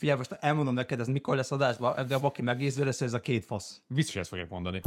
Figyelj, 0.00 0.18
most 0.18 0.36
elmondom 0.40 0.74
neked, 0.74 1.00
ez 1.00 1.06
mikor 1.06 1.36
lesz 1.36 1.50
adásban, 1.50 2.06
de 2.06 2.14
aki 2.14 2.42
megézve 2.42 2.84
lesz, 2.84 3.00
ez 3.00 3.12
a 3.12 3.20
két 3.20 3.44
fasz. 3.44 3.80
Biztos 3.86 4.16
ezt 4.16 4.28
fogják 4.28 4.48
mondani. 4.48 4.80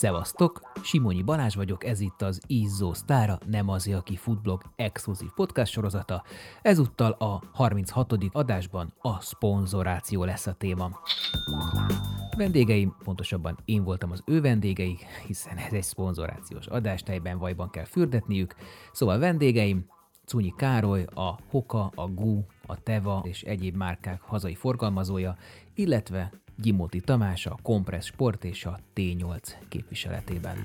Szevasztok! 0.00 0.60
Simonyi 0.82 1.22
Balázs 1.22 1.54
vagyok, 1.54 1.84
ez 1.84 2.00
itt 2.00 2.22
az 2.22 2.40
Izzó 2.46 2.92
Sztára, 2.92 3.38
nem 3.46 3.68
az, 3.68 3.88
aki 3.88 4.16
futblog 4.16 4.62
exkluzív 4.76 5.28
podcast 5.34 5.72
sorozata. 5.72 6.22
Ezúttal 6.62 7.10
a 7.10 7.42
36. 7.52 8.12
adásban 8.32 8.94
a 9.00 9.20
szponzoráció 9.20 10.24
lesz 10.24 10.46
a 10.46 10.52
téma. 10.52 11.00
Vendégeim, 12.36 12.96
pontosabban 13.04 13.58
én 13.64 13.84
voltam 13.84 14.10
az 14.10 14.22
ő 14.26 14.40
vendégeik, 14.40 15.06
hiszen 15.26 15.56
ez 15.56 15.72
egy 15.72 15.82
szponzorációs 15.82 16.66
adás, 16.66 17.02
tejben 17.02 17.38
vajban 17.38 17.70
kell 17.70 17.84
fürdetniük. 17.84 18.54
Szóval 18.92 19.18
vendégeim, 19.18 19.86
Cunyi 20.24 20.54
Károly, 20.56 21.04
a 21.14 21.38
Hoka, 21.50 21.92
a 21.94 22.06
Gu, 22.06 22.44
a 22.66 22.82
Teva 22.82 23.22
és 23.24 23.42
egyéb 23.42 23.76
márkák 23.76 24.20
hazai 24.20 24.54
forgalmazója, 24.54 25.36
illetve 25.74 26.32
Gyimóti 26.62 27.00
Tamás 27.00 27.46
a 27.46 27.58
Kompress 27.62 28.06
Sport 28.06 28.44
és 28.44 28.64
a 28.64 28.78
T8 28.94 29.52
képviseletében. 29.68 30.56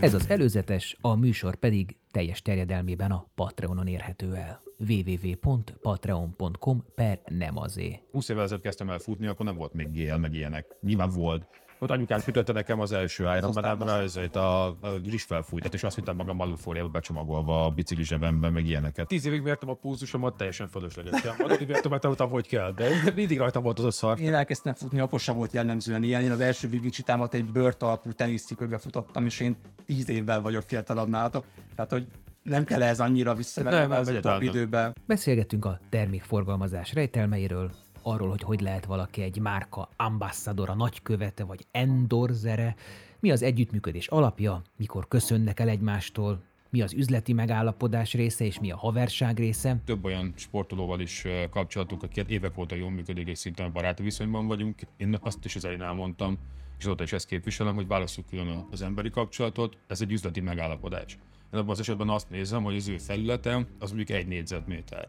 Ez 0.00 0.14
az 0.14 0.30
előzetes, 0.30 0.96
a 1.00 1.14
műsor 1.14 1.54
pedig 1.54 1.96
teljes 2.10 2.42
terjedelmében 2.42 3.10
a 3.10 3.26
Patreonon 3.34 3.86
érhető 3.86 4.34
el. 4.34 4.62
www.patreon.com 4.78 6.84
per 6.94 7.20
nem 7.24 7.58
azé. 7.58 8.00
20 8.10 8.28
évvel 8.28 8.44
ezelőtt 8.44 8.62
kezdtem 8.62 8.90
el 8.90 8.98
futni, 8.98 9.26
akkor 9.26 9.46
nem 9.46 9.56
volt 9.56 9.72
még 9.72 9.90
GL, 9.90 10.16
meg 10.16 10.34
ilyenek. 10.34 10.76
Nyilván 10.80 11.10
volt. 11.10 11.46
Ott 11.78 11.90
anyukám 11.90 12.20
sütötte 12.20 12.52
nekem 12.52 12.80
az 12.80 12.92
első 12.92 13.24
Ironman-ában 13.36 13.88
ezért 13.88 14.36
a, 14.36 14.66
a 14.66 14.76
rizsfelfújtat, 15.04 15.74
és 15.74 15.82
azt 15.82 15.96
hittem 15.96 16.16
magam 16.16 16.40
alufóliába 16.40 16.88
becsomagolva 16.88 17.64
a 17.64 17.70
bicikli 17.70 18.04
zsebembe, 18.04 18.50
meg 18.50 18.66
ilyeneket. 18.66 19.06
Tíz 19.06 19.26
évig 19.26 19.42
mértem 19.42 19.68
a 19.68 19.74
pulzusomat, 19.74 20.36
teljesen 20.36 20.68
fölöslegesen. 20.68 21.34
Addig 21.38 21.68
mértem, 21.68 21.90
mert 21.90 22.02
tanultam, 22.02 22.30
hogy 22.30 22.48
kell, 22.48 22.72
de 22.72 22.88
mindig 23.14 23.38
rajtam 23.38 23.62
volt 23.62 23.78
az 23.78 23.84
a 23.84 23.90
szar. 23.90 24.20
Én 24.20 24.34
elkezdtem 24.34 24.74
futni, 24.74 25.00
akkor 25.00 25.20
sem 25.20 25.36
volt 25.36 25.52
jellemzően 25.52 26.02
ilyen. 26.02 26.22
Én 26.22 26.30
az 26.30 26.40
első 26.40 26.68
végigcsitámat 26.68 27.34
egy 27.34 27.44
bört 27.44 27.82
alapú 27.82 28.12
teniszcipőbe 28.12 28.78
futottam, 28.78 29.24
és 29.24 29.40
én 29.40 29.56
tíz 29.86 30.08
évvel 30.08 30.40
vagyok 30.40 30.62
fiatalabb 30.62 31.08
nálatok. 31.08 31.44
Tehát, 31.74 31.90
hogy 31.90 32.06
nem 32.42 32.64
kell 32.64 32.82
ez 32.82 33.00
annyira 33.00 33.34
visszamenni 33.34 33.94
az 33.94 34.08
utóbbi 34.08 34.46
időben. 34.46 34.94
Beszélgetünk 35.06 35.64
a 35.64 35.80
termékforgalmazás 35.88 36.92
rejtelmeiről, 36.92 37.70
arról, 38.06 38.28
hogy 38.28 38.42
hogy 38.42 38.60
lehet 38.60 38.84
valaki 38.84 39.22
egy 39.22 39.38
márka 39.38 39.88
ambassadora, 39.96 40.74
nagykövete 40.74 41.44
vagy 41.44 41.66
endorzere, 41.70 42.74
mi 43.20 43.30
az 43.30 43.42
együttműködés 43.42 44.08
alapja, 44.08 44.62
mikor 44.76 45.08
köszönnek 45.08 45.60
el 45.60 45.68
egymástól, 45.68 46.42
mi 46.70 46.82
az 46.82 46.92
üzleti 46.92 47.32
megállapodás 47.32 48.12
része 48.12 48.44
és 48.44 48.60
mi 48.60 48.70
a 48.70 48.76
haverság 48.76 49.38
része. 49.38 49.76
Több 49.84 50.04
olyan 50.04 50.32
sportolóval 50.36 51.00
is 51.00 51.24
kapcsolatunk, 51.50 52.02
akik 52.02 52.28
évek 52.28 52.58
óta 52.58 52.74
jól 52.74 52.90
működik, 52.90 53.28
és 53.28 53.38
szinte 53.38 53.68
baráti 53.68 54.02
viszonyban 54.02 54.46
vagyunk. 54.46 54.80
Én 54.96 55.18
azt 55.20 55.44
is 55.44 55.56
az 55.56 55.64
elején 55.64 55.82
elmondtam, 55.82 56.38
és 56.78 56.84
azóta 56.84 57.02
is 57.02 57.12
ezt 57.12 57.26
képviselem, 57.26 57.74
hogy 57.74 57.86
válasszuk 57.86 58.26
külön 58.26 58.66
az 58.70 58.82
emberi 58.82 59.10
kapcsolatot, 59.10 59.76
ez 59.86 60.00
egy 60.00 60.12
üzleti 60.12 60.40
megállapodás. 60.40 61.18
Én 61.52 61.58
abban 61.58 61.70
az 61.70 61.80
esetben 61.80 62.08
azt 62.08 62.30
nézem, 62.30 62.62
hogy 62.62 62.76
az 62.76 62.88
ő 62.88 62.98
felületem 62.98 63.66
az 63.78 63.92
mondjuk 63.92 64.18
egy 64.18 64.26
négyzetméter. 64.26 65.08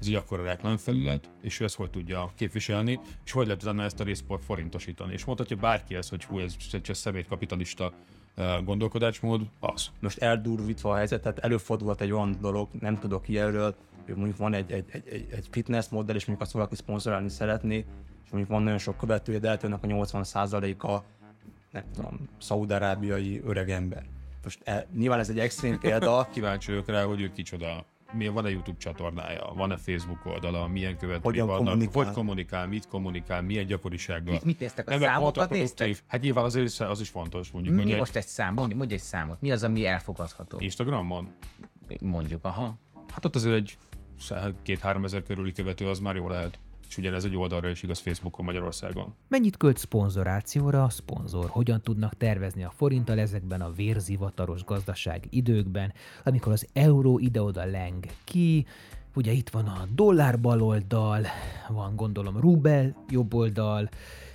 Ez 0.00 0.06
egy 0.06 0.14
akkora 0.14 0.42
reklámfelület, 0.44 1.30
és 1.42 1.60
ő 1.60 1.64
ezt 1.64 1.74
hogy 1.74 1.90
tudja 1.90 2.32
képviselni, 2.34 3.00
és 3.24 3.32
hogy 3.32 3.46
lehet 3.46 3.62
utána 3.62 3.82
ezt 3.82 4.00
a 4.00 4.04
részport 4.04 4.44
forintosítani. 4.44 5.12
És 5.12 5.24
mondhatja 5.24 5.56
bárki 5.56 5.94
ezt, 5.94 6.10
hogy 6.10 6.24
hú, 6.24 6.38
ez 6.38 6.56
egy 6.72 6.90
szemétkapitalista 6.92 7.92
ö, 8.34 8.56
gondolkodásmód, 8.64 9.42
az. 9.60 9.90
Most 10.00 10.18
eldurvítva 10.18 10.92
a 10.92 10.96
helyzetet, 10.96 11.38
előfordulhat 11.38 12.00
egy 12.00 12.12
olyan 12.12 12.36
dolog, 12.40 12.68
nem 12.80 12.98
tudok 12.98 13.28
ilyenről, 13.28 13.76
mondjuk 14.14 14.36
van 14.36 14.54
egy, 14.54 14.72
egy, 14.72 14.84
egy, 14.90 15.26
egy, 15.30 15.46
fitness 15.50 15.88
modell, 15.88 16.16
és 16.16 16.24
mondjuk 16.24 16.48
azt 16.48 16.56
valaki 16.56 16.74
szponzorálni 16.74 17.28
szeretné, 17.28 17.76
és 18.24 18.30
mondjuk 18.30 18.52
van 18.52 18.62
nagyon 18.62 18.78
sok 18.78 18.96
követője, 18.96 19.38
de 19.38 19.58
annak 19.62 19.84
a 19.84 19.86
80%-a 19.86 21.02
nem 21.70 21.84
tudom, 21.94 22.28
szaudarábiai 22.38 23.40
öreg 23.44 23.70
ember. 23.70 24.04
Most 24.42 24.60
e, 24.64 24.86
nyilván 24.96 25.18
ez 25.18 25.28
egy 25.28 25.38
extrém 25.38 25.78
példa, 25.84 26.28
Kíváncsi 26.32 26.70
vagyok 26.70 26.88
rá, 26.88 27.04
hogy 27.04 27.20
ő 27.20 27.32
kicsoda. 27.32 27.84
Milyen, 28.12 28.32
van-e 28.32 28.50
YouTube 28.50 28.78
csatornája, 28.78 29.52
van-e 29.54 29.76
Facebook 29.76 30.26
oldala, 30.26 30.66
milyen 30.66 30.96
követői 30.98 31.40
vannak, 31.40 31.56
kommunikál? 31.56 32.04
hogy 32.04 32.14
kommunikál, 32.14 32.66
mit 32.66 32.88
kommunikál, 32.88 33.42
milyen 33.42 33.66
gyakorisággal. 33.66 34.32
Mit- 34.32 34.44
mit 34.44 34.60
néztek, 34.60 34.86
a 34.86 34.90
Nem, 34.90 35.00
számokat 35.00 35.36
mondtak, 35.36 35.58
néztek? 35.58 35.96
Hát 36.06 36.20
nyilván 36.20 36.44
az, 36.44 36.56
is- 36.56 36.80
az 36.80 37.00
is 37.00 37.08
fontos, 37.08 37.50
mondjuk, 37.50 37.74
Mi 37.74 37.82
hogy 37.82 37.96
most 37.96 38.16
egy 38.16 38.26
szám? 38.26 38.54
Mondj, 38.54 38.74
mondj 38.74 38.94
egy 38.94 39.00
számot. 39.00 39.40
Mi 39.40 39.50
az, 39.50 39.62
ami 39.62 39.86
elfogadható? 39.86 40.58
Instagramon. 40.60 41.28
Mondjuk, 42.00 42.44
aha. 42.44 42.78
Hát 43.12 43.24
ott 43.24 43.34
azért 43.34 43.54
egy 43.54 43.78
két-három 44.62 45.04
ezer 45.04 45.22
körüli 45.22 45.52
követő 45.52 45.88
az 45.88 45.98
már 45.98 46.14
jó 46.14 46.28
lehet. 46.28 46.58
És 46.88 46.98
ugyanez 46.98 47.24
egy 47.24 47.36
oldalra 47.36 47.68
is 47.68 47.82
igaz 47.82 47.98
Facebookon 47.98 48.44
Magyarországon. 48.44 49.14
Mennyit 49.28 49.56
költ 49.56 49.78
szponzorációra 49.78 50.84
a 50.84 50.88
szponzor? 50.88 51.48
Hogyan 51.48 51.82
tudnak 51.82 52.16
tervezni 52.16 52.64
a 52.64 52.72
forinttal 52.76 53.18
ezekben 53.18 53.60
a 53.60 53.70
vérzivataros 53.70 54.64
gazdaság 54.64 55.26
időkben, 55.30 55.92
amikor 56.24 56.52
az 56.52 56.66
euró 56.72 57.18
ide-oda 57.18 57.64
leng 57.64 58.04
ki, 58.24 58.66
ugye 59.14 59.32
itt 59.32 59.48
van 59.48 59.66
a 59.66 59.86
dollár 59.94 60.40
baloldal, 60.40 61.26
van 61.68 61.96
gondolom 61.96 62.40
rubel 62.40 63.04
jobb 63.08 63.34
oldal, 63.34 63.88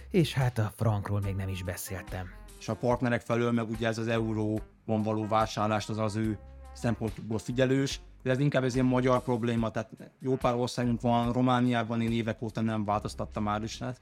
és 0.09 0.33
hát 0.33 0.57
a 0.57 0.71
frankról 0.75 1.19
még 1.19 1.35
nem 1.35 1.49
is 1.49 1.63
beszéltem. 1.63 2.29
és 2.59 2.69
a 2.69 2.75
partnerek 2.75 3.21
felől 3.21 3.51
meg 3.51 3.69
ugye 3.69 3.87
ez 3.87 3.97
az 3.97 4.07
euróban 4.07 5.01
való 5.03 5.27
vásárlást 5.27 5.89
az 5.89 5.97
az 5.97 6.15
ő 6.15 6.37
szempontból 6.73 7.39
figyelős, 7.39 7.99
de 8.23 8.31
ez 8.31 8.39
inkább 8.39 8.63
ez 8.63 8.73
ilyen 8.73 8.85
magyar 8.85 9.23
probléma, 9.23 9.71
tehát 9.71 9.89
jó 10.19 10.35
pár 10.35 10.55
országunk 10.55 11.01
van, 11.01 11.31
Romániában 11.31 12.01
én 12.01 12.11
évek 12.11 12.41
óta 12.41 12.61
nem 12.61 12.85
változtattam 12.85 13.43
már 13.43 13.63
is, 13.63 13.79
hát 13.79 14.01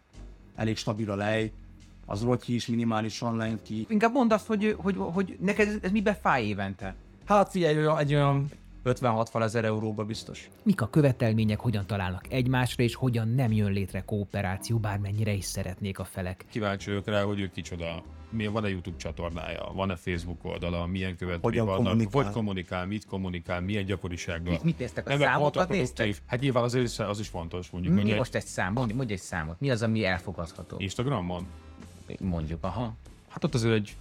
elég 0.55 0.77
stabil 0.77 1.11
a 1.11 1.15
lej, 1.15 1.51
az 2.05 2.21
rotyi 2.23 2.53
is 2.53 2.67
minimálisan 2.67 3.35
lejnt 3.35 3.61
ki. 3.61 3.85
Inkább 3.89 4.13
mondd 4.13 4.33
azt, 4.33 4.47
hogy, 4.47 4.75
hogy, 4.77 4.95
hogy 4.97 5.37
neked 5.39 5.67
ez, 5.67 5.75
ez 5.81 5.91
mibe 5.91 6.13
fáj 6.13 6.45
évente? 6.45 6.95
Hát 7.25 7.51
figyelj, 7.51 7.97
egy 7.97 8.13
olyan 8.13 8.49
50-60 8.85 9.41
ezer 9.41 9.65
euróba 9.65 10.03
biztos. 10.05 10.49
Mik 10.63 10.81
a 10.81 10.89
követelmények, 10.89 11.59
hogyan 11.59 11.87
találnak 11.87 12.25
egymásra, 12.33 12.83
és 12.83 12.95
hogyan 12.95 13.27
nem 13.27 13.51
jön 13.51 13.71
létre 13.71 14.01
kooperáció, 14.01 14.77
bármennyire 14.77 15.33
is 15.33 15.45
szeretnék 15.45 15.99
a 15.99 16.03
felek. 16.03 16.45
Kíváncsi 16.49 16.89
vagyok 16.89 17.07
rá, 17.07 17.23
hogy 17.23 17.39
ő 17.39 17.49
kicsoda. 17.53 18.03
Milyen, 18.31 18.51
van-e 18.53 18.69
YouTube 18.69 18.97
csatornája, 18.97 19.71
van-e 19.73 19.95
Facebook 19.95 20.45
oldala, 20.45 20.85
milyen 20.85 21.15
Hogyan 21.41 21.65
vannak, 21.65 21.83
kommunikál? 21.83 22.23
hogy 22.23 22.33
kommunikál, 22.33 22.85
mit 22.85 23.05
kommunikál, 23.05 23.61
milyen 23.61 23.85
gyakorisággal. 23.85 24.51
Mit- 24.51 24.63
mit 24.63 24.79
néztek, 24.79 25.05
a 25.05 25.09
Nem, 25.09 25.19
számokat 25.19 25.69
néztek? 25.69 26.21
Hát 26.25 26.39
nyilván 26.39 26.63
az 26.63 26.73
is, 26.75 26.99
az 26.99 27.19
is 27.19 27.27
fontos, 27.27 27.69
mondjuk, 27.69 27.93
Mi 27.93 28.11
egy 28.11 28.17
most 28.17 28.35
egy 28.35 28.45
szám? 28.45 28.73
Mondj, 28.73 28.93
mondj 28.93 29.13
egy 29.13 29.19
számot. 29.19 29.59
Mi 29.59 29.69
az, 29.69 29.81
ami 29.81 30.05
elfogadható? 30.05 30.75
Instagramon. 30.79 31.45
Mondjuk, 32.19 32.63
aha. 32.63 32.95
Hát 33.29 33.43
ott 33.43 33.53
azért 33.53 33.73
egy 33.73 33.95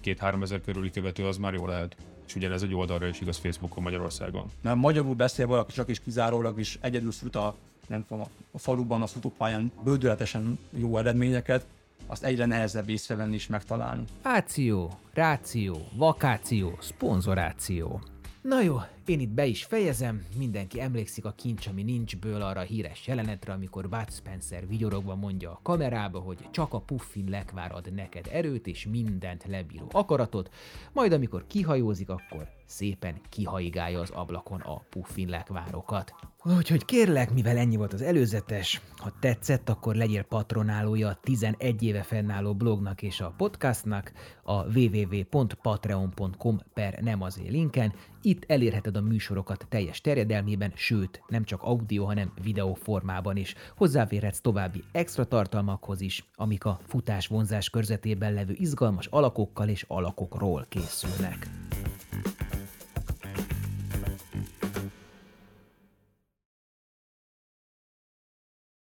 két-három 0.00 0.42
ezer 0.42 0.60
körüli 0.60 0.90
követő 0.90 1.26
az 1.26 1.36
már 1.36 1.54
jó 1.54 1.66
lehet. 1.66 1.96
És 2.26 2.34
ugyanez 2.34 2.62
egy 2.62 2.74
oldalra 2.74 3.06
is 3.06 3.20
igaz 3.20 3.36
Facebookon 3.36 3.82
Magyarországon. 3.82 4.50
Mert 4.60 4.76
magyarul 4.76 5.14
beszél 5.14 5.46
valaki 5.46 5.72
csak 5.72 5.88
is 5.88 6.00
kizárólag 6.00 6.58
is 6.58 6.78
egyedül 6.80 7.12
fut 7.12 7.36
a, 7.36 7.54
nem 7.86 8.04
tudom, 8.08 8.24
a 8.50 8.58
faluban, 8.58 9.02
a 9.02 9.06
futópályán 9.06 9.72
bődületesen 9.84 10.58
jó 10.70 10.98
eredményeket, 10.98 11.66
azt 12.06 12.24
egyre 12.24 12.46
nehezebb 12.46 12.88
észrevenni 12.88 13.34
és 13.34 13.46
megtalálni. 13.46 14.04
Áció, 14.22 14.98
ráció, 15.12 15.88
vakáció, 15.92 16.76
szponzoráció. 16.80 18.00
Na 18.42 18.62
jó, 18.62 18.80
én 19.08 19.20
itt 19.20 19.28
be 19.28 19.46
is 19.46 19.64
fejezem, 19.64 20.24
mindenki 20.36 20.80
emlékszik 20.80 21.24
a 21.24 21.32
kincs, 21.36 21.66
ami 21.66 21.82
nincsből 21.82 22.42
arra 22.42 22.60
híres 22.60 23.06
jelenetre, 23.06 23.52
amikor 23.52 23.88
Bud 23.88 24.12
Spencer 24.12 24.68
vigyorogva 24.68 25.14
mondja 25.14 25.50
a 25.50 25.60
kamerába, 25.62 26.18
hogy 26.18 26.38
csak 26.50 26.72
a 26.72 26.80
puffin 26.80 27.28
lekvár 27.28 27.72
ad 27.72 27.92
neked 27.94 28.28
erőt 28.32 28.66
és 28.66 28.86
mindent 28.86 29.44
lebíró 29.46 29.88
akaratot, 29.92 30.54
majd 30.92 31.12
amikor 31.12 31.46
kihajózik, 31.46 32.08
akkor 32.08 32.48
szépen 32.68 33.20
kihaigálja 33.28 34.00
az 34.00 34.10
ablakon 34.10 34.60
a 34.60 34.78
puffin 34.90 35.28
lekvárokat. 35.28 36.14
Úgyhogy 36.56 36.84
kérlek, 36.84 37.32
mivel 37.32 37.56
ennyi 37.56 37.76
volt 37.76 37.92
az 37.92 38.02
előzetes, 38.02 38.80
ha 38.96 39.12
tetszett, 39.20 39.68
akkor 39.68 39.94
legyél 39.94 40.22
patronálója 40.22 41.08
a 41.08 41.18
11 41.22 41.82
éve 41.82 42.02
fennálló 42.02 42.54
blognak 42.54 43.02
és 43.02 43.20
a 43.20 43.34
podcastnak 43.36 44.12
a 44.42 44.78
www.patreon.com 44.78 46.60
per 46.74 46.98
nem 47.02 47.22
linken. 47.48 47.92
Itt 48.22 48.44
elérheted 48.46 48.96
a 48.98 49.08
műsorokat 49.08 49.66
teljes 49.68 50.00
terjedelmében, 50.00 50.72
sőt, 50.74 51.22
nem 51.28 51.44
csak 51.44 51.62
audio, 51.62 52.04
hanem 52.04 52.32
videó 52.42 52.74
formában 52.74 53.36
is. 53.36 53.54
Hozzáférhetsz 53.76 54.40
további 54.40 54.84
extra 54.92 55.24
tartalmakhoz 55.24 56.00
is, 56.00 56.24
amik 56.34 56.64
a 56.64 56.80
futás 56.86 57.26
vonzás 57.26 57.70
körzetében 57.70 58.32
levő 58.32 58.54
izgalmas 58.56 59.06
alakokkal 59.06 59.68
és 59.68 59.84
alakokról 59.88 60.66
készülnek. 60.68 61.57